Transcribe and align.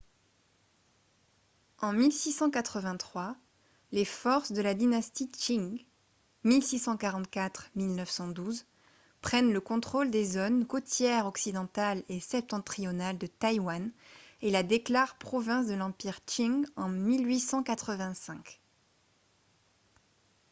en 1.79 1.93
1683 1.93 3.35
les 3.91 4.03
forces 4.03 4.51
de 4.51 4.59
la 4.63 4.73
dynastie 4.73 5.29
qing 5.29 5.85
1644-1912 6.43 8.63
prennent 9.21 9.53
le 9.53 9.61
contrôle 9.61 10.09
des 10.09 10.25
zones 10.25 10.65
côtières 10.65 11.27
occidentale 11.27 12.01
et 12.09 12.19
septentrionale 12.19 13.19
de 13.19 13.27
taïwan 13.27 13.91
et 14.41 14.49
la 14.49 14.63
déclarent 14.63 15.19
province 15.19 15.67
de 15.67 15.75
l'empire 15.75 16.25
qing 16.25 16.65
en 16.77 16.89
1885 16.89 18.59